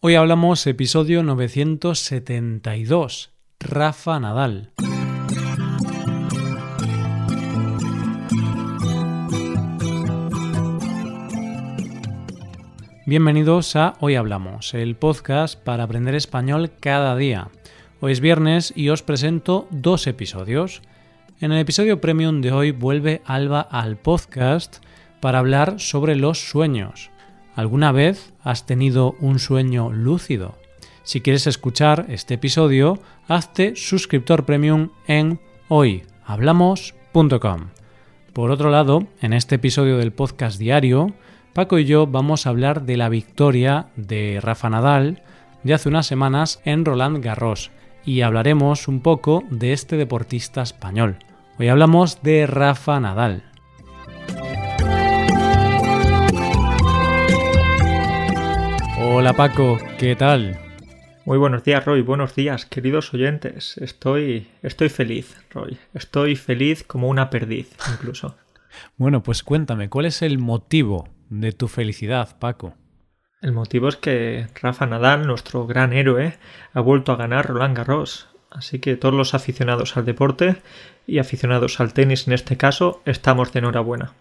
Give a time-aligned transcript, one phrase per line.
[0.00, 4.70] Hoy hablamos episodio 972, Rafa Nadal.
[13.06, 17.48] Bienvenidos a Hoy Hablamos, el podcast para aprender español cada día.
[17.98, 20.80] Hoy es viernes y os presento dos episodios.
[21.40, 24.76] En el episodio premium de hoy vuelve Alba al podcast
[25.18, 27.10] para hablar sobre los sueños.
[27.58, 30.54] ¿Alguna vez has tenido un sueño lúcido?
[31.02, 37.70] Si quieres escuchar este episodio, hazte suscriptor premium en hoyhablamos.com.
[38.32, 41.14] Por otro lado, en este episodio del podcast diario,
[41.52, 45.24] Paco y yo vamos a hablar de la victoria de Rafa Nadal
[45.64, 47.72] de hace unas semanas en Roland Garros
[48.04, 51.16] y hablaremos un poco de este deportista español.
[51.58, 53.42] Hoy hablamos de Rafa Nadal.
[59.20, 60.56] Hola Paco, ¿qué tal?
[61.24, 62.02] Muy buenos días, Roy.
[62.02, 63.76] Buenos días, queridos oyentes.
[63.78, 65.76] Estoy, estoy feliz, Roy.
[65.92, 68.36] Estoy feliz como una perdiz, incluso.
[68.96, 72.74] bueno, pues cuéntame, ¿cuál es el motivo de tu felicidad, Paco?
[73.42, 76.38] El motivo es que Rafa Nadal, nuestro gran héroe,
[76.72, 78.28] ha vuelto a ganar Roland Garros.
[78.52, 80.62] Así que todos los aficionados al deporte
[81.08, 84.12] y aficionados al tenis en este caso, estamos de enhorabuena.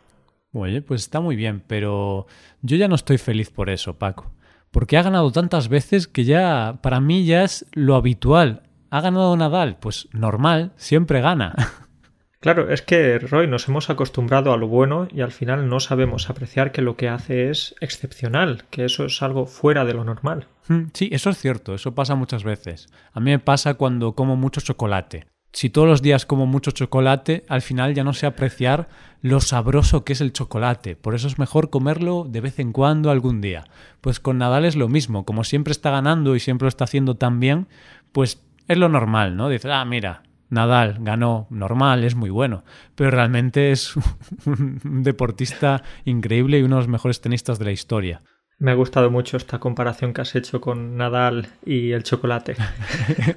[0.54, 2.26] Oye, pues está muy bien, pero
[2.64, 4.32] yo ya no estoy feliz por eso, Paco
[4.72, 8.64] porque ha ganado tantas veces que ya para mí ya es lo habitual.
[8.90, 9.78] ¿Ha ganado Nadal?
[9.80, 11.56] Pues normal, siempre gana.
[12.40, 16.30] Claro, es que Roy nos hemos acostumbrado a lo bueno y al final no sabemos
[16.30, 20.46] apreciar que lo que hace es excepcional, que eso es algo fuera de lo normal.
[20.68, 22.90] Hmm, sí, eso es cierto, eso pasa muchas veces.
[23.12, 27.46] A mí me pasa cuando como mucho chocolate si todos los días como mucho chocolate,
[27.50, 28.90] al final ya no sé apreciar
[29.22, 30.96] lo sabroso que es el chocolate.
[30.96, 33.66] Por eso es mejor comerlo de vez en cuando algún día.
[34.02, 35.26] Pues con Nadal es lo mismo.
[35.26, 37.68] Como siempre está ganando y siempre lo está haciendo tan bien,
[38.12, 39.50] pues es lo normal, ¿no?
[39.50, 42.64] Dices, ah, mira, Nadal ganó normal, es muy bueno,
[42.96, 43.96] pero realmente es
[44.46, 48.22] un deportista increíble y uno de los mejores tenistas de la historia.
[48.60, 52.56] Me ha gustado mucho esta comparación que has hecho con Nadal y el chocolate.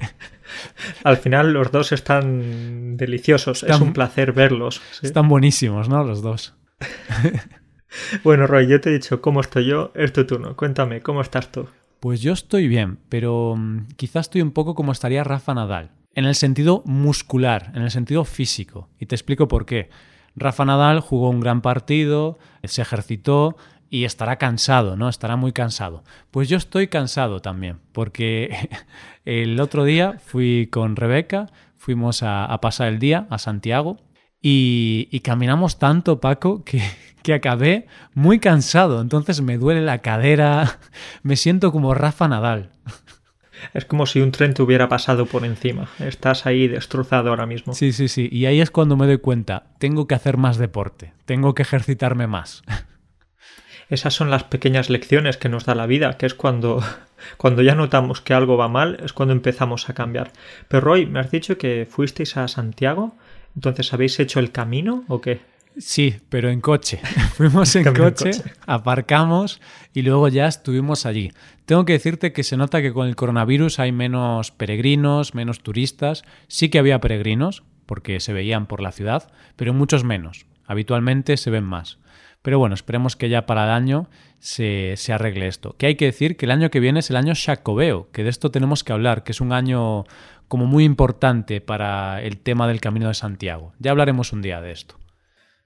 [1.05, 4.81] Al final los dos están deliciosos, es un placer verlos.
[5.03, 6.05] Están buenísimos, ¿no?
[6.05, 6.55] Los dos.
[8.25, 10.57] bueno, Roy, yo te he dicho cómo estoy yo, es tu turno.
[10.57, 11.69] Cuéntame, ¿cómo estás tú?
[12.01, 16.25] Pues yo estoy bien, pero mm, quizás estoy un poco como estaría Rafa Nadal, en
[16.25, 18.89] el sentido muscular, en el sentido físico.
[18.99, 19.91] Y te explico por qué.
[20.35, 23.57] Rafa Nadal jugó un gran partido, se ejercitó
[23.91, 25.09] y estará cansado, ¿no?
[25.09, 26.05] Estará muy cansado.
[26.31, 28.69] Pues yo estoy cansado también, porque
[29.25, 33.99] el otro día fui con Rebeca, fuimos a, pasar el día a Santiago
[34.41, 36.81] y, y caminamos tanto, Paco, que,
[37.25, 39.01] que, acabé muy cansado.
[39.01, 40.79] Entonces me duele la cadera,
[41.25, 42.71] me siento como Rafa Nadal.
[43.75, 45.91] Es como si un tren te hubiera pasado por encima.
[45.99, 47.75] Estás ahí destrozado ahora mismo.
[47.75, 48.27] Sí, sí, sí.
[48.33, 52.27] Y ahí es cuando me doy cuenta, tengo que hacer más deporte, tengo que ejercitarme
[52.27, 52.63] más
[53.91, 56.83] esas son las pequeñas lecciones que nos da la vida, que es cuando,
[57.37, 60.33] cuando ya notamos que algo va mal, es cuando empezamos a cambiar.
[60.69, 63.17] Pero Roy, me has dicho que fuisteis a Santiago,
[63.55, 65.41] entonces ¿habéis hecho el camino o qué?
[65.77, 67.01] Sí, pero en coche.
[67.35, 68.31] Fuimos en coche,
[68.67, 69.61] aparcamos
[69.93, 71.33] y luego ya estuvimos allí.
[71.65, 76.25] Tengo que decirte que se nota que con el coronavirus hay menos peregrinos, menos turistas.
[76.49, 80.47] Sí que había peregrinos, porque se veían por la ciudad, pero muchos menos.
[80.67, 81.99] Habitualmente se ven más.
[82.43, 84.09] Pero bueno, esperemos que ya para el año
[84.39, 85.75] se, arregle esto.
[85.77, 88.31] Que hay que decir que el año que viene es el año Jacobeo, que de
[88.31, 90.05] esto tenemos que hablar, que es un año
[90.49, 93.73] como muy importante para el tema del Camino de Santiago.
[93.79, 94.97] Ya hablaremos un día de esto.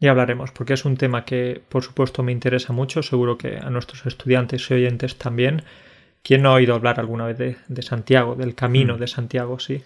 [0.00, 3.70] Ya hablaremos, porque es un tema que por supuesto me interesa mucho, seguro que a
[3.70, 5.62] nuestros estudiantes y oyentes también.
[6.22, 9.00] ¿Quién no ha oído hablar alguna vez de, Santiago, del camino mm.
[9.00, 9.58] de Santiago?
[9.60, 9.82] Sí.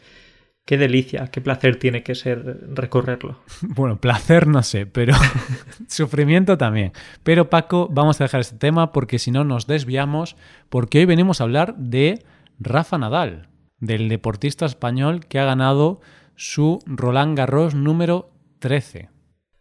[0.68, 3.38] Qué delicia, qué placer tiene que ser recorrerlo.
[3.62, 5.14] Bueno, placer no sé, pero
[5.88, 6.92] sufrimiento también.
[7.22, 10.36] Pero Paco, vamos a dejar este tema porque si no nos desviamos,
[10.68, 12.22] porque hoy venimos a hablar de
[12.60, 13.48] Rafa Nadal,
[13.78, 16.02] del deportista español que ha ganado
[16.37, 19.08] su Roland Garros número 13.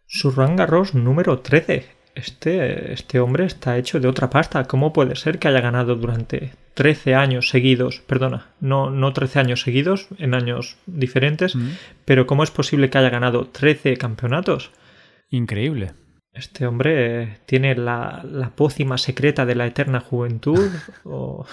[0.04, 4.64] Su Roland Garros número 13 este, este hombre está hecho de otra pasta.
[4.64, 8.02] ¿Cómo puede ser que haya ganado durante 13 años seguidos?
[8.06, 11.56] Perdona, no, no 13 años seguidos, en años diferentes,
[12.04, 14.70] pero ¿cómo es posible que haya ganado 13 campeonatos?
[15.28, 15.94] Increíble.
[16.32, 20.70] Este hombre tiene la, la pócima secreta de la eterna juventud.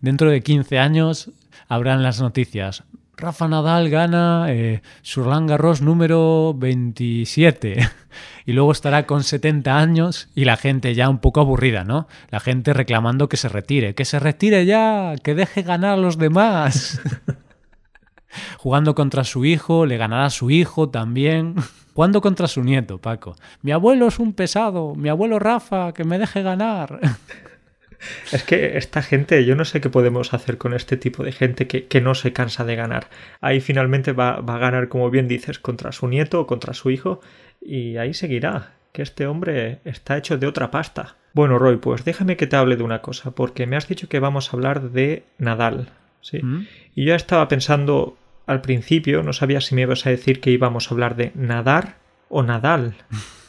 [0.00, 1.32] Dentro de 15 años
[1.68, 2.84] habrán las noticias.
[3.20, 7.76] Rafa Nadal gana eh, Surlan Garros número 27
[8.46, 12.08] y luego estará con 70 años y la gente ya un poco aburrida, ¿no?
[12.30, 16.16] La gente reclamando que se retire, que se retire ya, que deje ganar a los
[16.16, 17.00] demás.
[18.58, 21.56] Jugando contra su hijo, le ganará su hijo también.
[21.94, 23.36] Jugando contra su nieto, Paco.
[23.60, 27.00] Mi abuelo es un pesado, mi abuelo Rafa, que me deje ganar.
[28.32, 31.66] Es que esta gente, yo no sé qué podemos hacer con este tipo de gente
[31.66, 33.08] que, no se cansa de ganar.
[33.40, 37.20] Ahí finalmente va, a ganar, como bien dices, contra su nieto o contra su hijo
[37.60, 41.16] y ahí seguirá, que este hombre está hecho de otra pasta.
[41.34, 44.18] Bueno, Roy, pues déjame que te hable de una cosa, porque me has dicho que
[44.18, 45.90] vamos a hablar de Nadal,
[46.22, 46.42] ¿sí?
[46.42, 46.66] Mm.
[46.94, 48.16] Y yo estaba pensando
[48.46, 51.96] al principio, no sabía si me ibas a decir que íbamos a hablar de nadar
[52.28, 52.94] o Nadal.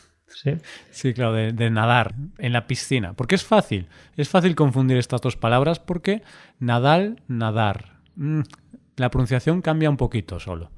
[0.89, 3.13] Sí, claro, de, nadar en la piscina.
[3.13, 3.87] Porque es fácil.
[4.17, 6.23] Es fácil confundir estas dos palabras porque
[6.59, 7.99] Nadal, nadar.
[8.15, 8.41] Mm,
[8.97, 10.71] la pronunciación cambia un poquito solo.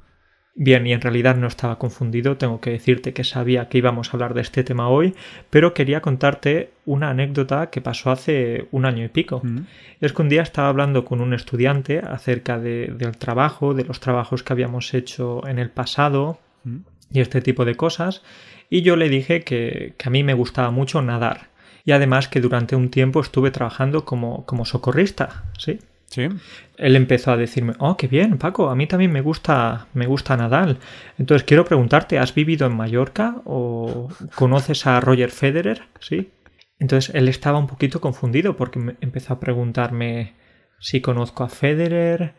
[0.56, 4.12] Bien, y en realidad no estaba confundido, tengo que decirte que sabía que íbamos a
[4.12, 5.16] hablar de este tema hoy,
[5.50, 9.42] pero quería contarte una anécdota que pasó hace un año y pico.
[9.44, 9.62] Mm.
[10.00, 14.44] Es que un día estaba hablando con un estudiante acerca del trabajo, de los trabajos
[14.44, 16.78] que habíamos hecho en el pasado mm.
[17.12, 18.22] y este tipo de cosas,
[18.74, 21.50] y yo le dije que, a mí me gustaba mucho nadar
[21.86, 25.78] y además que durante un tiempo estuve trabajando como, como socorrista, ¿sí?
[26.08, 26.28] Sí.
[26.78, 30.36] Él empezó a decirme, oh, qué bien, Paco, a mí también me gusta, me gusta
[30.38, 30.78] nadar.
[31.20, 35.84] Entonces quiero preguntarte, ¿has vivido en Mallorca o conoces a Roger Federer?
[36.00, 36.32] Sí.
[36.80, 40.34] Entonces él estaba un poquito confundido porque empezó a preguntarme
[40.80, 42.34] si conozco a Federer,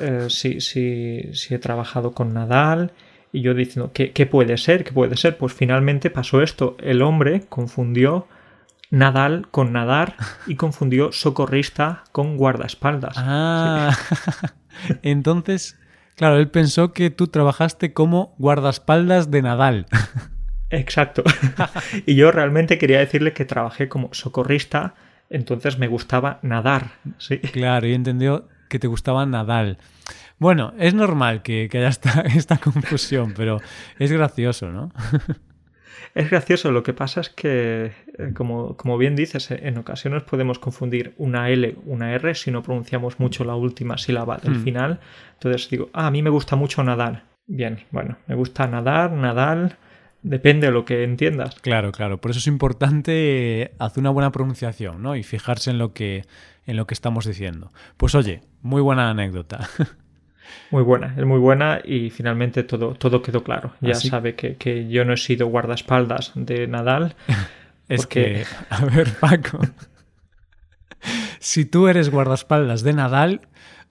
[0.00, 2.92] eh, si, si, si he trabajado con Nadal
[3.34, 4.84] y yo diciendo, ¿qué, ¿qué, puede ser?
[4.84, 5.36] ¿Qué puede ser?
[5.36, 6.76] Pues finalmente pasó esto.
[6.78, 8.28] El hombre confundió
[8.90, 10.14] Nadal con nadar
[10.46, 13.16] y confundió socorrista con guardaespaldas.
[13.18, 13.90] Ah,
[15.02, 15.76] entonces,
[16.14, 19.86] claro, él pensó que tú trabajaste como guardaespaldas de Nadal.
[20.70, 21.24] Exacto.
[22.06, 24.94] y yo realmente quería decirle que trabajé como socorrista,
[25.28, 26.92] entonces me gustaba nadar.
[27.18, 27.38] ¿sí?
[27.38, 29.78] Claro, y entendió que te gustaba Nadal.
[30.38, 33.60] Bueno, es normal que, haya esta, esta confusión, pero
[33.98, 34.92] es gracioso, ¿no?
[36.14, 40.22] Es gracioso, lo que pasa es que, eh, como, como, bien dices, eh, en ocasiones
[40.22, 44.62] podemos confundir una L, una R si no pronunciamos mucho la última sílaba del mm.
[44.62, 45.00] final.
[45.32, 47.24] Entonces digo, ah, a mí me gusta mucho nadar.
[47.46, 49.76] Bien, bueno, me gusta nadar, nadar,
[50.22, 51.56] depende de lo que entiendas.
[51.56, 55.16] Claro, claro, por eso es importante hacer una buena pronunciación, ¿no?
[55.16, 56.24] Y fijarse en lo que,
[56.64, 57.72] en lo que estamos diciendo.
[57.96, 59.68] Pues oye, muy buena anécdota.
[60.70, 63.74] Muy buena, es muy buena y finalmente todo, todo quedó claro.
[63.80, 67.14] Ya sabe que, yo no he sido guardaespaldas de Nadal.
[67.88, 69.60] es que, a ver, Paco,
[71.38, 73.42] si tú eres guardaespaldas de Nadal,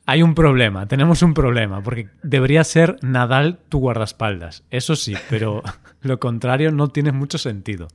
[0.05, 4.63] hay un problema, tenemos un problema, porque debería ser Nadal tu guardaespaldas.
[4.69, 5.63] Eso sí, pero
[6.01, 7.87] lo contrario no tiene mucho sentido.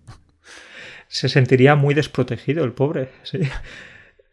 [1.08, 3.40] Se sentiría muy desprotegido el pobre, sí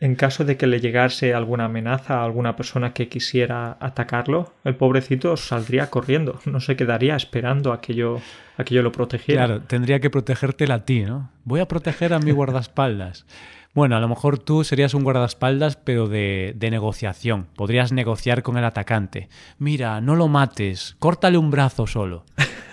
[0.06, 4.76] en caso de que le llegase alguna amenaza a alguna persona que quisiera atacarlo, el
[4.76, 8.22] pobrecito saldría corriendo, no se quedaría esperando a que yo,
[8.56, 9.48] a que yo lo protegiera.
[9.48, 11.32] Claro, tendría que protegerte a ti, ¿no?
[11.44, 13.26] Voy a proteger a mi guardaespaldas.
[13.74, 17.48] Bueno, a lo mejor tú serías un guardaespaldas, pero de, de, negociación.
[17.56, 19.28] Podrías negociar con el atacante.
[19.58, 22.26] Mira, no lo mates, córtale un brazo solo.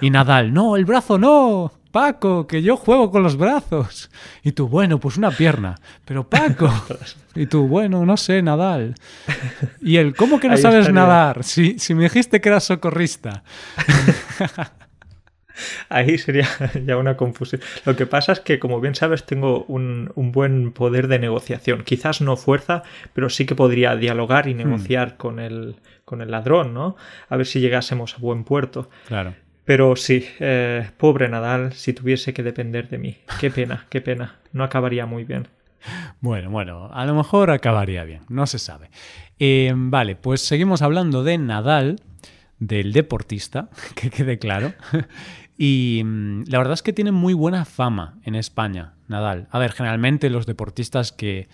[0.03, 1.73] Y Nadal, no, el brazo no.
[1.93, 4.11] Paco, que yo juego con los brazos.
[4.43, 5.77] Y tú, bueno, pues una pierna.
[6.05, 6.73] Pero Paco.
[7.35, 8.95] Y tú, bueno, no sé, Nadal.
[9.81, 11.45] Y él, ¿cómo que no sabes nadar?
[11.45, 13.43] Si, si me dijiste que eras socorrista.
[15.89, 16.49] Ahí sería
[16.85, 17.61] ya una confusión.
[17.85, 21.83] Lo que pasa es que, como bien sabes, tengo un, buen poder de negociación.
[21.85, 22.83] Quizás no fuerza,
[23.13, 24.59] pero sí que podría dialogar y hmm.
[24.59, 26.97] negociar con, el, con el ladrón, ¿no?
[27.29, 28.89] A ver si llegásemos a buen puerto.
[29.09, 29.35] Claro.
[29.65, 33.17] Pero sí, eh, pobre Nadal, si tuviese que depender de mí.
[33.41, 34.37] Qué pena, qué pena.
[34.53, 35.49] No acabaría muy bien.
[36.21, 38.91] Bueno, bueno, a lo mejor acabaría bien, no se sabe.
[39.39, 42.01] Eh, vale, pues seguimos hablando de Nadal,
[42.59, 44.73] del deportista, que quede claro.
[45.57, 49.49] Y mm, la verdad es que tiene muy buena fama en España, Nadal.
[49.51, 51.49] A ver, generalmente los deportistas que,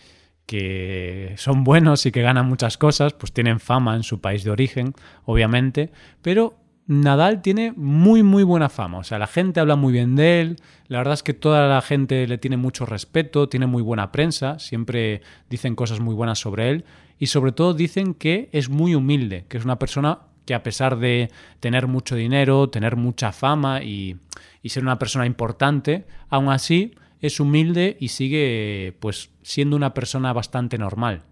[0.46, 4.50] que son buenos y que ganan muchas cosas, pues tienen fama en su país de
[4.50, 5.90] origen, obviamente,
[6.22, 6.56] pero
[6.88, 8.98] Nadal tiene muy, muy buena fama.
[8.98, 10.56] O sea, la gente habla muy bien de él.
[10.86, 14.58] La verdad es que toda la gente le tiene mucho respeto, tiene muy buena prensa,
[14.58, 16.84] siempre dicen cosas muy buenas sobre él.
[17.18, 20.98] Y sobre todo dicen que es muy humilde, que es una persona que a pesar
[20.98, 21.30] de
[21.60, 24.16] tener mucho dinero, tener mucha fama y,
[24.62, 30.32] y ser una persona importante, aún así es humilde y sigue pues siendo una persona
[30.32, 31.24] bastante normal.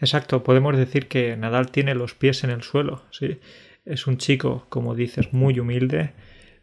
[0.00, 3.38] Exacto, podemos decir que Nadal tiene los pies en el suelo, ¿sí?
[3.86, 6.12] Es un chico, como dices, muy humilde,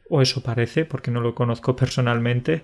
[0.10, 2.64] o eso parece, porque no lo conozco personalmente,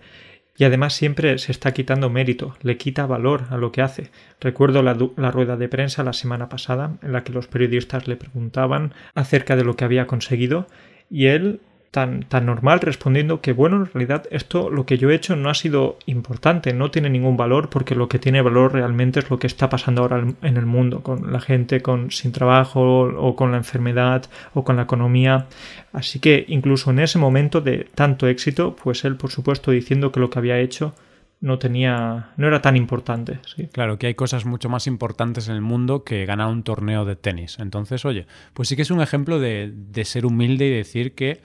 [0.59, 4.11] y además siempre se está quitando mérito, le quita valor a lo que hace.
[4.41, 4.93] Recuerdo la,
[5.31, 9.63] rueda de prensa la semana pasada en la que los periodistas le preguntaban acerca de
[9.63, 10.67] lo que había conseguido
[11.09, 11.61] y él
[11.91, 15.49] tan, tan normal respondiendo que bueno, en realidad esto lo que yo he hecho no
[15.49, 19.39] ha sido importante, no tiene ningún valor porque lo que tiene valor realmente es lo
[19.39, 23.51] que está pasando ahora en el mundo, con la gente con, sin trabajo o con
[23.51, 25.47] la enfermedad o con la economía.
[25.91, 30.19] Así que incluso en ese momento de tanto éxito, pues él por supuesto diciendo que
[30.19, 30.93] lo que había hecho
[31.41, 33.39] no tenía no era tan importante
[33.71, 37.15] claro que hay cosas mucho más importantes en el mundo que ganar un torneo de
[37.15, 41.15] tenis entonces oye pues sí que es un ejemplo de, de ser humilde y decir
[41.15, 41.39] que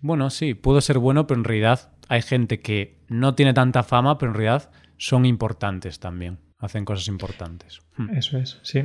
[0.00, 4.18] bueno, sí, puedo ser bueno, pero en realidad hay gente que no tiene tanta fama,
[4.18, 6.38] pero en realidad son importantes también.
[6.58, 7.82] Hacen cosas importantes.
[7.96, 8.16] Hmm.
[8.16, 8.82] Eso es, sí.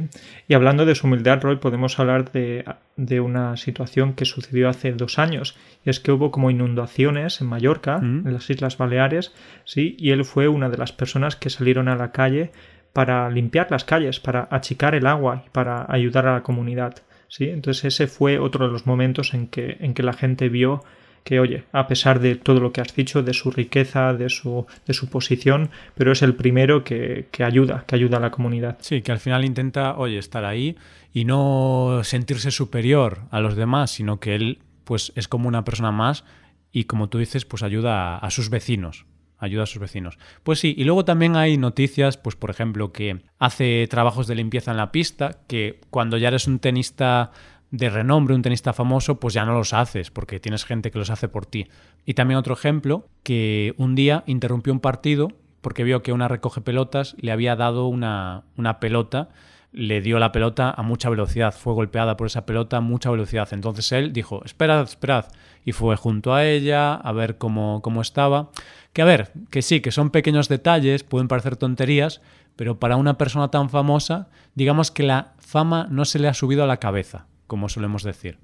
[0.47, 2.65] Y hablando de su humildad, Roy, podemos hablar de,
[2.97, 5.55] de, una situación que sucedió hace dos años.
[5.85, 8.27] Y es que hubo como inundaciones en Mallorca, hmm.
[8.27, 11.95] en las Islas Baleares, sí, y él fue una de las personas que salieron a
[11.95, 12.51] la calle
[12.91, 16.95] para limpiar las calles, para achicar el agua y para ayudar a la comunidad.
[17.27, 17.45] ¿sí?
[17.45, 20.83] Entonces ese fue otro de los momentos en que, en que la gente vio
[21.23, 24.65] que, oye, a pesar de todo lo que has dicho, de su riqueza, de su,
[24.85, 28.77] de su posición, pero es el primero que, que, ayuda, que ayuda a la comunidad.
[28.81, 30.75] Sí, que al final intenta, oye, estar ahí
[31.13, 35.91] y no sentirse superior a los demás, sino que él, pues, es como una persona
[35.91, 36.23] más
[36.71, 39.05] y, como tú dices, pues ayuda a, sus vecinos
[39.43, 40.19] ayuda a sus vecinos.
[40.43, 44.69] Pues sí, y luego también hay noticias, pues por ejemplo, que hace trabajos de limpieza
[44.69, 47.31] en la pista, que cuando ya eres un tenista
[47.71, 51.09] de renombre, un tenista famoso, pues ya no los haces, porque tienes gente que los
[51.09, 51.67] hace por ti.
[52.05, 55.29] Y también otro ejemplo, que un día interrumpió un partido
[55.61, 59.29] porque vio que una recoge pelotas le había dado una, una pelota,
[59.71, 63.47] le dio la pelota a mucha velocidad, fue golpeada por esa pelota a mucha velocidad.
[63.51, 65.27] Entonces él dijo, esperad, esperad,
[65.63, 68.49] y fue junto a ella a ver cómo, cómo estaba.
[68.91, 72.21] Que a ver, que sí, que son pequeños detalles, pueden parecer tonterías,
[72.57, 76.63] pero para una persona tan famosa, digamos que la fama no se le ha subido
[76.65, 78.39] a la cabeza como solemos decir.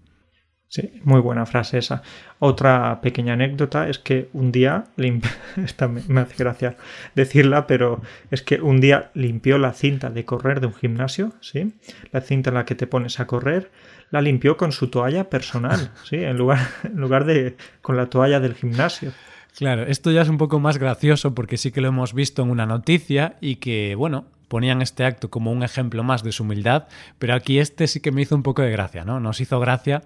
[0.68, 2.02] Sí, muy buena frase esa.
[2.40, 4.84] Otra pequeña anécdota es que un día,
[5.64, 6.76] esta me hace gracia
[7.16, 11.74] decirla, pero es que un día limpió la cinta de correr de un gimnasio, ¿sí?
[12.12, 13.72] La cinta en la que te pones a correr,
[14.12, 16.18] la limpió con su toalla personal, ¿sí?
[16.18, 19.14] En lugar, en lugar de con la toalla del gimnasio.
[19.58, 22.50] Claro, esto ya es un poco más gracioso porque sí que lo hemos visto en
[22.50, 26.88] una noticia y que, bueno, ponían este acto como un ejemplo más de su humildad,
[27.20, 29.20] pero aquí este sí que me hizo un poco de gracia, ¿no?
[29.20, 30.04] Nos hizo gracia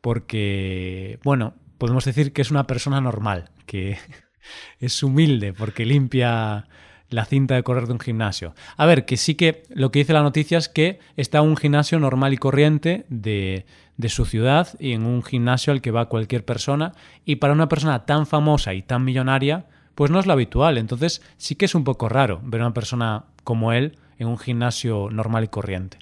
[0.00, 3.98] porque, bueno, podemos decir que es una persona normal, que
[4.80, 6.66] es humilde porque limpia
[7.10, 8.54] la cinta de correr de un gimnasio.
[8.76, 11.98] A ver, que sí que lo que dice la noticia es que está un gimnasio
[12.00, 16.44] normal y corriente de, de su ciudad y en un gimnasio al que va cualquier
[16.44, 16.92] persona
[17.24, 20.78] y para una persona tan famosa y tan millonaria, pues no es lo habitual.
[20.78, 24.38] Entonces sí que es un poco raro ver a una persona como él en un
[24.38, 25.98] gimnasio normal y corriente.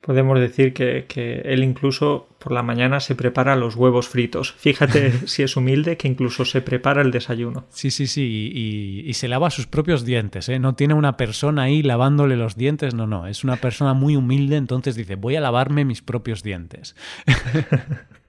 [0.00, 4.52] Podemos decir que, que, él incluso por la mañana se prepara los huevos fritos.
[4.52, 7.66] Fíjate si es humilde que incluso se prepara el desayuno.
[7.70, 10.48] Sí, sí, sí, y, y, se lava sus propios dientes.
[10.48, 10.60] ¿eh?
[10.60, 13.26] No tiene una persona ahí lavándole los dientes, no, no.
[13.26, 16.94] Es una persona muy humilde, entonces dice, voy a lavarme mis propios dientes.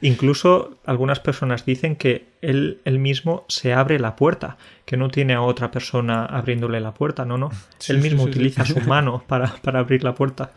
[0.00, 5.34] Incluso algunas personas dicen que él, él, mismo se abre la puerta, que no tiene
[5.34, 7.50] a otra persona abriéndole la puerta, no, no.
[7.78, 10.52] Sí, él mismo sí, sí, utiliza su mano para, para abrir la puerta.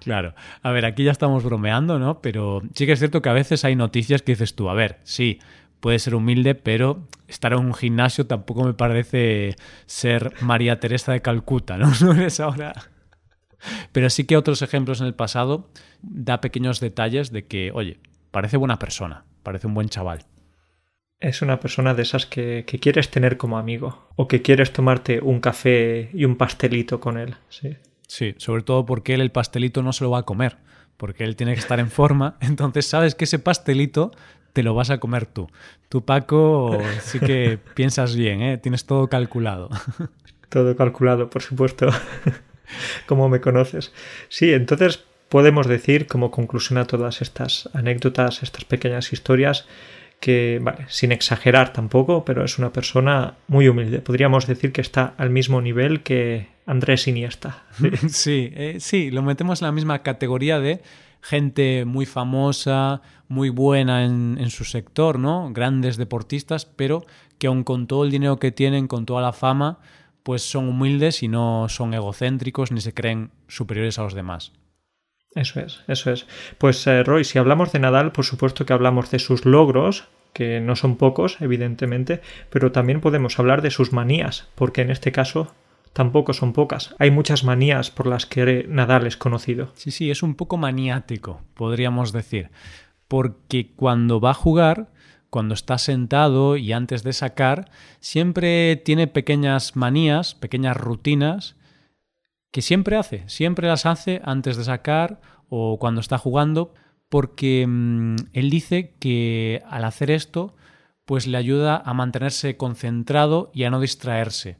[0.00, 0.34] Claro.
[0.62, 2.20] A ver, aquí ya estamos bromeando, ¿no?
[2.20, 5.00] Pero sí que es cierto que a veces hay noticias que dices tú, a ver,
[5.02, 5.40] sí,
[5.80, 9.56] puede ser humilde, pero estar en un gimnasio tampoco me parece
[9.86, 11.92] ser María Teresa de Calcuta, ¿no?
[12.00, 12.72] No eres ahora.
[13.92, 15.68] Pero sí que otros ejemplos en el pasado
[16.02, 17.98] da pequeños detalles de que, oye,
[18.34, 20.24] parece buena persona, parece un buen chaval.
[21.20, 25.20] Es una persona de esas que, que, quieres tener como amigo o que quieres tomarte
[25.20, 27.36] un café y un pastelito con él.
[27.48, 27.76] Sí.
[28.08, 30.56] sí, sobre todo porque él el pastelito no se lo va a comer,
[30.96, 34.10] porque él tiene que estar en forma, entonces sabes que ese pastelito
[34.52, 35.48] te lo vas a comer tú.
[35.88, 38.58] Tú, Paco, sí que piensas bien, ¿eh?
[38.58, 39.70] tienes todo calculado.
[40.48, 41.88] Todo calculado, por supuesto,
[43.06, 43.92] como me conoces.
[44.28, 49.66] Sí, entonces podemos decir como conclusión a todas estas anécdotas, estas pequeñas historias,
[50.20, 53.98] que, vale, sin exagerar tampoco, pero es una persona muy humilde.
[53.98, 57.64] Podríamos decir que está al mismo nivel que Andrés Iniesta.
[57.72, 60.82] Sí, sí, eh, sí lo metemos en la misma categoría de
[61.20, 65.50] gente muy famosa, muy buena en, en, su sector, ¿no?
[65.52, 67.06] Grandes deportistas, pero
[67.38, 69.80] que aun con todo el dinero que tienen, con toda la fama,
[70.22, 74.52] pues son humildes y no son egocéntricos ni se creen superiores a los demás.
[75.34, 76.26] Eso es, eso es.
[76.58, 80.60] Pues eh, Roy, si hablamos de Nadal, por supuesto que hablamos de sus logros, que
[80.60, 85.52] no son pocos, evidentemente, pero también podemos hablar de sus manías, porque en este caso
[85.92, 86.94] tampoco son pocas.
[86.98, 89.70] Hay muchas manías por las que Nadal es conocido.
[89.74, 92.50] Sí, sí, es un poco maniático, podríamos decir,
[93.08, 94.90] porque cuando va a jugar,
[95.30, 101.56] cuando está sentado y antes de sacar, siempre tiene pequeñas manías, pequeñas rutinas
[102.54, 106.72] que siempre hace, siempre las hace antes de sacar o cuando está jugando,
[107.08, 110.54] porque mm, él dice que al hacer esto,
[111.04, 114.56] pues le ayuda a mantenerse concentrado y a no distraerse,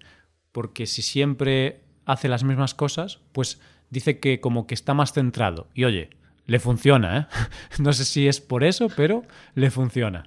[0.51, 3.61] porque si siempre hace las mismas cosas, pues
[3.91, 5.69] dice que como que está más centrado.
[5.73, 6.11] Y oye,
[6.47, 7.27] le funciona, ¿eh?
[7.79, 9.23] No sé si es por eso, pero
[9.55, 10.25] le funciona.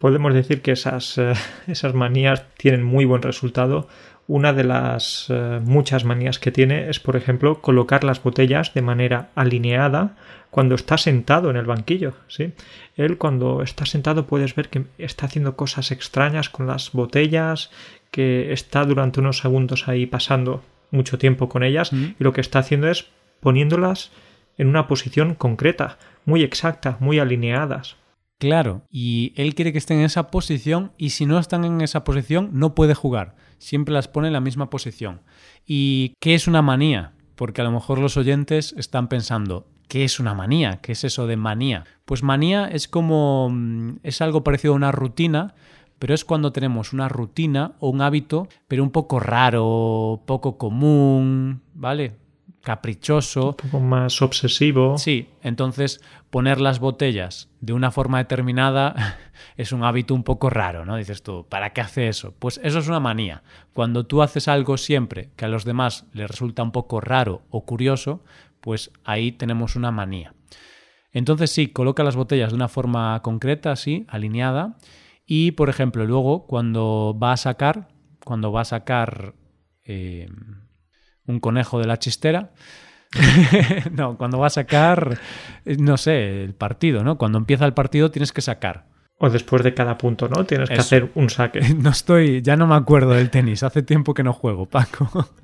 [0.00, 1.34] Podemos decir que esas, eh,
[1.68, 3.86] esas manías tienen muy buen resultado
[4.30, 8.80] una de las eh, muchas manías que tiene es, por ejemplo, colocar las botellas de
[8.80, 10.14] manera alineada
[10.50, 12.14] cuando está sentado en el banquillo.
[12.28, 12.52] ¿sí?
[12.96, 17.72] Él cuando está sentado puedes ver que está haciendo cosas extrañas con las botellas,
[18.12, 22.60] que está durante unos segundos ahí pasando mucho tiempo con ellas y lo que está
[22.60, 23.06] haciendo es
[23.40, 24.12] poniéndolas
[24.58, 27.96] en una posición concreta, muy exacta, muy alineadas.
[28.40, 32.02] Claro, y él quiere que estén en esa posición y si no están en esa
[32.02, 35.20] posición no puede jugar siempre las pone en la misma posición.
[35.64, 37.12] ¿Y qué es una manía?
[37.36, 40.80] Porque a lo mejor los oyentes están pensando, ¿qué es una manía?
[40.82, 41.84] ¿Qué es eso de manía?
[42.04, 45.54] Pues manía es como mm, es algo parecido a una rutina,
[45.98, 51.62] pero es cuando tenemos una rutina o un hábito, pero un poco raro, poco común,
[51.74, 52.16] ¿vale?
[52.62, 53.48] Caprichoso.
[53.50, 54.98] Un poco más obsesivo.
[54.98, 56.00] Sí, entonces
[56.30, 59.18] poner las botellas de una forma determinada
[59.56, 60.96] es un hábito un poco raro, ¿no?
[60.96, 62.34] Dices tú, ¿para qué hace eso?
[62.38, 63.42] Pues eso es una manía.
[63.72, 67.64] Cuando tú haces algo siempre que a los demás les resulta un poco raro o
[67.64, 68.22] curioso,
[68.60, 70.34] pues ahí tenemos una manía.
[71.12, 74.76] Entonces sí, coloca las botellas de una forma concreta, así, alineada.
[75.26, 77.88] Y, por ejemplo, luego cuando va a sacar,
[78.24, 79.34] cuando va a sacar
[79.84, 80.28] eh,
[81.30, 82.50] un conejo de la chistera.
[83.92, 85.18] no, cuando va a sacar,
[85.64, 87.18] no sé, el partido, ¿no?
[87.18, 88.86] Cuando empieza el partido tienes que sacar.
[89.18, 90.44] O después de cada punto, ¿no?
[90.44, 91.60] Tienes que hacer un saque.
[91.76, 93.62] No estoy, ya no me acuerdo del tenis.
[93.62, 95.28] Hace tiempo que no juego, Paco.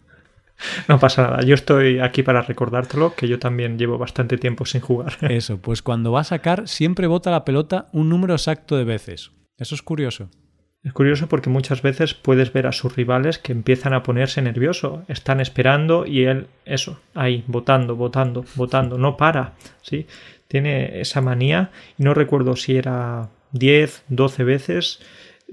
[0.88, 4.80] No pasa nada, yo estoy aquí para recordártelo, que yo también llevo bastante tiempo sin
[4.80, 5.18] jugar.
[5.20, 9.32] Eso, pues cuando va a sacar siempre bota la pelota un número exacto de veces.
[9.58, 10.30] Eso es curioso.
[10.86, 15.02] Es curioso porque muchas veces puedes ver a sus rivales que empiezan a ponerse nervioso,
[15.08, 20.06] están esperando y él, eso, ahí, votando, votando, votando, no para, ¿sí?
[20.46, 25.00] Tiene esa manía y no recuerdo si era 10, 12 veces,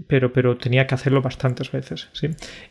[0.06, 2.30] pero, pero tenía que hacerlo bastantes veces, ¿sí?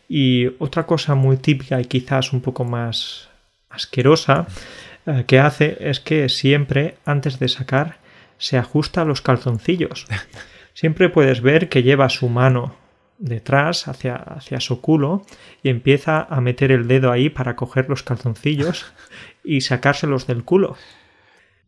[0.08, 3.28] Y otra cosa muy típica y quizás un poco más
[3.70, 4.46] asquerosa
[5.06, 7.96] eh, que hace es que siempre antes de sacar
[8.38, 10.06] se ajusta los calzoncillos.
[10.74, 12.74] siempre puedes ver que lleva su mano
[13.18, 15.22] detrás hacia, hacia su culo
[15.62, 18.92] y empieza a meter el dedo ahí para coger los calzoncillos
[19.44, 20.76] y sacárselos del culo.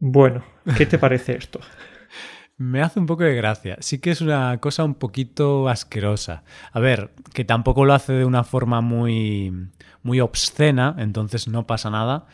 [0.01, 0.45] Bueno,
[0.77, 1.61] ¿qué te parece esto?
[2.57, 3.77] Me hace un poco de gracia.
[3.81, 6.45] Sí que es una cosa un poquito asquerosa.
[6.73, 9.53] A ver, que tampoco lo hace de una forma muy,
[10.03, 12.27] muy obscena, entonces no pasa nada.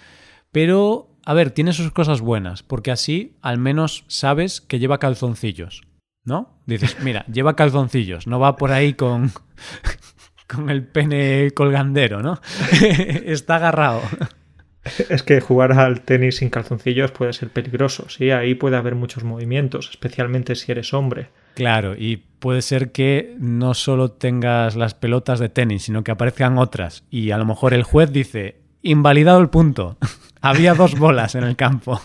[0.52, 5.82] Pero, a ver, tiene sus cosas buenas, porque así al menos sabes que lleva calzoncillos.
[6.24, 6.60] ¿No?
[6.66, 9.32] Dices, mira, lleva calzoncillos, no va por ahí con,
[10.48, 12.40] con el pene colgandero, ¿no?
[12.80, 14.02] Está agarrado.
[15.10, 19.24] Es que jugar al tenis sin calzoncillos puede ser peligroso, sí, ahí puede haber muchos
[19.24, 21.28] movimientos, especialmente si eres hombre.
[21.54, 26.56] Claro, y puede ser que no solo tengas las pelotas de tenis, sino que aparezcan
[26.56, 27.04] otras.
[27.10, 29.98] Y a lo mejor el juez dice, invalidado el punto.
[30.40, 32.00] Había dos bolas en el campo.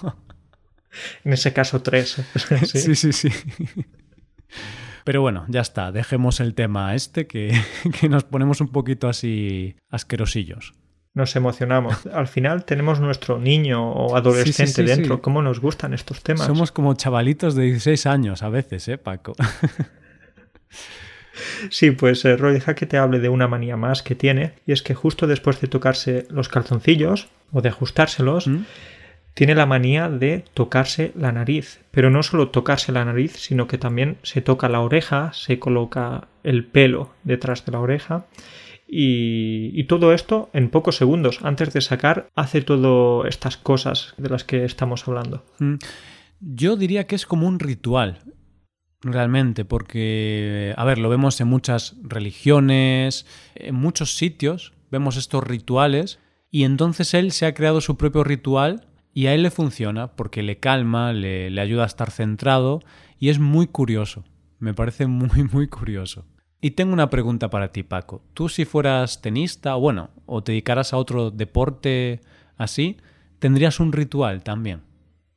[1.24, 2.22] En ese caso, tres.
[2.66, 3.14] sí, sí.
[3.14, 3.30] sí.
[5.04, 7.54] Pero bueno, ya está, dejemos el tema este que,
[8.10, 10.74] nos ponemos un poquito así asquerosillos
[11.14, 12.08] nos emocionamos.
[12.08, 15.22] Al final tenemos nuestro niño o adolescente dentro.
[15.22, 16.46] ¿Cómo nos gustan estos temas?
[16.46, 19.34] Somos como chavalitos de 16 años a veces, ¿eh, Paco?
[21.70, 24.74] sí, pues eh, Roy, deja que te hable de una manía más que tiene, y
[24.74, 28.66] es que justo después de tocarse los calzoncillos o de ajustárselos, ¿Mm?
[29.36, 33.78] Tiene la manía de tocarse la nariz, pero no solo tocarse la nariz, sino que
[33.78, 38.28] también se toca la oreja, se coloca el pelo detrás de la oreja
[38.88, 41.40] y, todo esto en pocos segundos.
[41.44, 45.44] Antes de sacar, hace todas estas cosas de las que estamos hablando.
[45.60, 45.76] Mm.
[46.40, 48.20] Yo diría que es como un ritual.
[49.02, 56.20] realmente, porque, a ver, lo vemos en muchas religiones, en muchos sitios, vemos estos rituales,
[56.50, 60.44] y entonces él se ha creado su propio ritual y a él le funciona porque
[60.44, 62.82] le calma, le, ayuda a estar centrado,
[63.18, 64.26] y es muy curioso,
[64.60, 66.26] me parece muy, muy curioso.
[66.62, 68.24] Y tengo una pregunta para ti, Paco.
[68.34, 72.22] Tú si fueras tenista, bueno, o te dedicaras a otro deporte
[72.58, 72.98] así,
[73.40, 74.82] ¿tendrías un ritual también?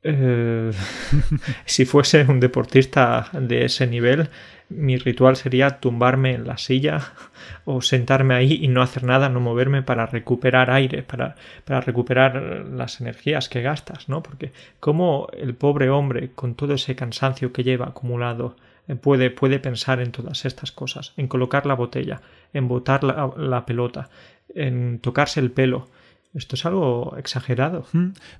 [0.03, 0.73] Eh,
[1.64, 4.29] si fuese un deportista de ese nivel,
[4.68, 7.12] mi ritual sería tumbarme en la silla
[7.64, 12.66] o sentarme ahí y no hacer nada, no moverme para recuperar aire, para, para recuperar
[12.70, 14.22] las energías que gastas, ¿no?
[14.22, 19.59] Porque como el pobre hombre, con todo ese cansancio que lleva acumulado, eh, puede, puede
[19.59, 22.20] pensar en todas estas cosas, en colocar la botella,
[22.52, 24.09] en botar la pelota,
[24.54, 25.88] en tocarse el pelo,
[26.35, 27.87] esto es algo exagerado.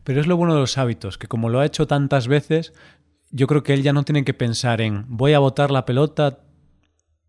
[0.05, 2.73] Pero es lo bueno de los hábitos, que como lo ha hecho tantas veces,
[3.31, 6.41] yo creo que él ya no tiene que pensar en voy a botar la pelota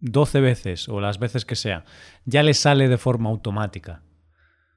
[0.02, 1.86] 12 veces o las veces que sea.
[2.26, 4.02] Ya le sale de forma automática.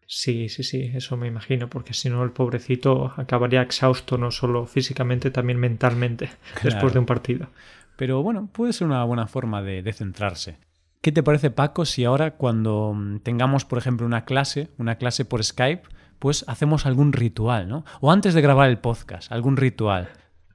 [0.06, 4.66] Sí, sí, sí, eso me imagino, porque si no el pobrecito acabaría exhausto no solo
[4.66, 6.30] físicamente, también mentalmente
[6.62, 7.48] después de un partido.
[7.96, 10.58] Pero bueno, puede ser una buena forma de, de centrarse.
[11.00, 15.24] ¿Qué te parece, Paco, si ahora cuando mm, tengamos, por ejemplo, una clase, una clase
[15.24, 15.82] por Skype,
[16.18, 17.84] pues hacemos algún ritual, ¿no?
[18.00, 20.10] O antes de grabar el podcast, algún ritual.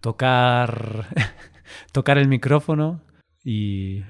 [0.07, 1.07] Tocar,
[1.91, 3.01] tocar el micrófono
[3.43, 4.05] y...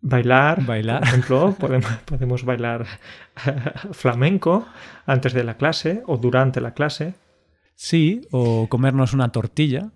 [0.00, 1.00] Bailar, bailar.
[1.00, 2.86] por ejemplo, podemos, podemos bailar
[3.90, 4.68] flamenco
[5.04, 7.14] antes de la clase o durante la clase.
[7.74, 9.90] Sí, o comernos una tortilla.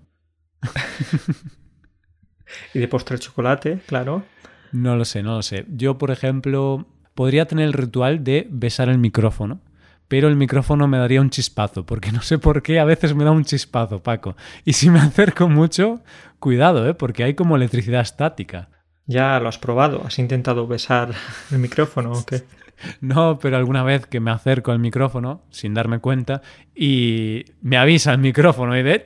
[2.75, 4.25] y de postre chocolate, claro.
[4.73, 5.65] No lo sé, no lo sé.
[5.69, 9.61] Yo, por ejemplo, podría tener el ritual de besar el micrófono,
[10.09, 13.25] pero el micrófono me daría un chispazo, porque no sé por qué a veces me
[13.25, 14.37] da un chispazo, Paco.
[14.64, 16.03] Y si me acerco mucho,
[16.38, 16.94] cuidado, ¿eh?
[16.94, 18.71] porque hay como electricidad estática.
[19.07, 20.03] ¿Ya lo has probado?
[20.07, 21.11] ¿Has intentado besar
[21.53, 22.42] el micrófono o qué?
[23.01, 26.42] No, pero alguna vez que me acerco al micrófono, sin darme cuenta,
[26.77, 29.05] y me avisa el micrófono y de...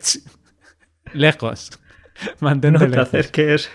[1.14, 1.70] lejos.
[2.40, 3.70] Mantente no te acerques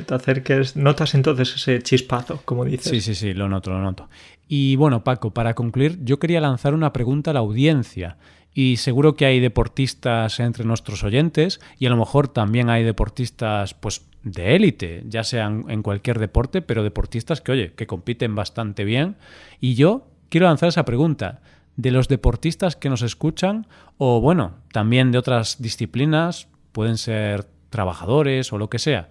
[0.00, 2.90] te acerques, notas entonces ese chispazo, como dices.
[2.90, 4.08] Sí, sí, sí, lo noto, lo noto.
[4.48, 8.16] Y bueno, Paco, para concluir, yo quería lanzar una pregunta a la audiencia.
[8.54, 13.72] Y seguro que hay deportistas entre nuestros oyentes y a lo mejor también hay deportistas
[13.72, 18.84] pues de élite, ya sean en cualquier deporte, pero deportistas que, oye, que compiten bastante
[18.84, 19.16] bien.
[19.58, 21.40] Y yo quiero lanzar esa pregunta
[21.76, 28.52] de los deportistas que nos escuchan o bueno, también de otras disciplinas, pueden ser trabajadores
[28.52, 29.08] o lo que sea.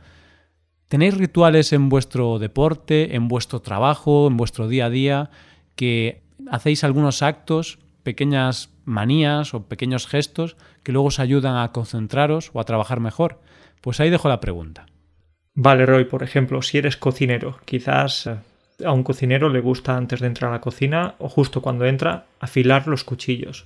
[0.92, 5.30] ¿Tenéis rituales en vuestro deporte, en vuestro trabajo, en vuestro día a día,
[5.78, 12.52] que hacéis algunos actos, pequeñas manías o pequeños gestos que luego os ayudan a concentraros
[12.52, 13.40] o a trabajar mejor?
[13.80, 14.86] Pues ahí dejo la pregunta.
[15.54, 18.36] Vale, Roy, por ejemplo, si eres cocinero, quizás eh,
[18.84, 22.26] a un cocinero le gusta antes de entrar a la cocina o justo cuando entra
[22.42, 23.66] afilar los cuchillos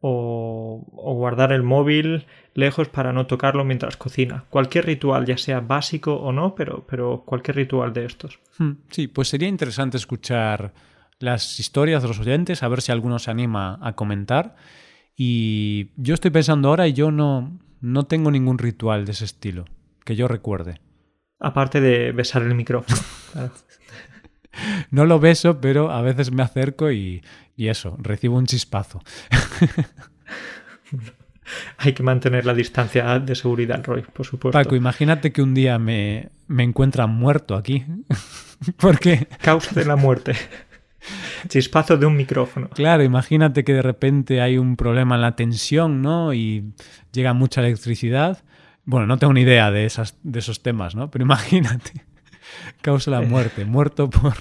[0.00, 4.44] o, guardar el móvil lejos para no tocarlo mientras cocina.
[4.50, 8.38] Cualquier ritual, ya sea básico o no, pero, pero cualquier ritual de estos.
[8.58, 10.72] Hmm, sí, pues sería interesante escuchar
[11.18, 14.56] las historias de los oyentes, a ver si alguno se anima a comentar.
[15.16, 19.64] Y yo estoy pensando ahora y yo no, no tengo ningún ritual de ese estilo,
[20.04, 20.80] que yo recuerde.
[21.38, 23.00] Aparte de besar el micrófono.
[24.90, 27.22] no lo beso, pero a veces me acerco y,
[27.56, 29.02] y eso, recibo un chispazo.
[31.78, 34.58] Hay que mantener la distancia de seguridad, Roy, por supuesto.
[34.58, 37.84] Paco, imagínate que un día me, me encuentran muerto aquí.
[38.78, 39.28] Porque.
[39.40, 40.34] Causa de la muerte.
[41.48, 42.68] Chispazo de un micrófono.
[42.70, 46.34] Claro, imagínate que de repente hay un problema en la tensión, ¿no?
[46.34, 46.72] Y
[47.12, 48.42] llega mucha electricidad.
[48.84, 51.10] Bueno, no tengo ni idea de, esas, de esos temas, ¿no?
[51.10, 52.04] Pero imagínate.
[52.80, 53.64] Causa la muerte.
[53.64, 54.34] Muerto por,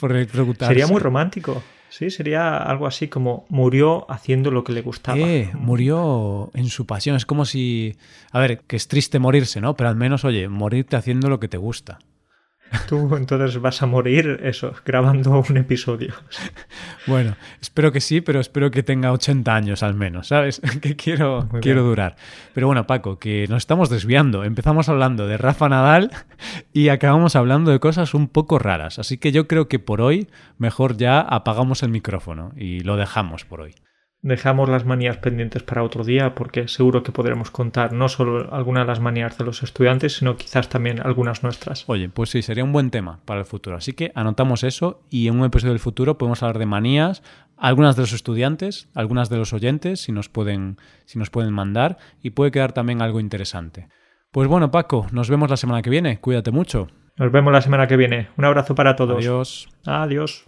[0.00, 0.72] por electrocutarse.
[0.74, 1.62] Sería muy romántico.
[1.88, 5.18] Sí, sería algo así como murió haciendo lo que le gustaba.
[5.18, 7.16] Eh, murió en su pasión.
[7.16, 7.96] Es como si.
[8.30, 9.76] A ver, que es triste morirse, ¿no?
[9.76, 11.98] Pero al menos, oye, morirte haciendo lo que te gusta.
[12.88, 16.14] Tú entonces vas a morir eso, grabando un episodio.
[17.04, 20.60] Bueno, espero que sí, pero espero que tenga 80 años al menos, ¿sabes?
[20.80, 22.14] Que quiero, quiero durar.
[22.54, 24.44] Pero bueno, Paco, que nos estamos desviando.
[24.44, 26.12] Empezamos hablando de Rafa Nadal
[26.72, 29.00] y acabamos hablando de cosas un poco raras.
[29.00, 33.44] Así que yo creo que por hoy mejor ya apagamos el micrófono y lo dejamos
[33.44, 33.74] por hoy.
[34.24, 38.84] Dejamos las manías pendientes para otro día porque seguro que podremos contar no solo algunas
[38.84, 41.88] de las manías de los estudiantes, sino quizás también algunas nuestras.
[41.88, 43.76] Oye, pues sí, sería un buen tema para el futuro.
[43.76, 47.24] Así que anotamos eso y en un episodio del futuro podemos hablar de manías,
[47.56, 51.98] algunas de los estudiantes, algunas de los oyentes, si nos pueden, si nos pueden mandar,
[52.22, 53.88] y puede quedar también algo interesante.
[54.30, 56.20] Pues bueno, Paco, nos vemos la semana que viene.
[56.20, 56.86] Cuídate mucho.
[57.16, 58.28] Nos vemos la semana que viene.
[58.36, 59.18] Un abrazo para todos.
[59.18, 59.68] Adiós.
[59.84, 60.46] Adiós.